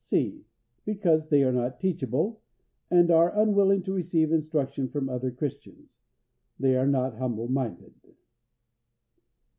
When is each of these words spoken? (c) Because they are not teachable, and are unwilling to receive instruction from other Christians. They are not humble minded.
(c) 0.03 0.43
Because 0.83 1.29
they 1.29 1.43
are 1.43 1.51
not 1.51 1.79
teachable, 1.79 2.41
and 2.89 3.11
are 3.11 3.39
unwilling 3.39 3.83
to 3.83 3.93
receive 3.93 4.31
instruction 4.31 4.89
from 4.89 5.07
other 5.09 5.29
Christians. 5.29 5.99
They 6.59 6.75
are 6.75 6.87
not 6.87 7.19
humble 7.19 7.47
minded. 7.49 7.93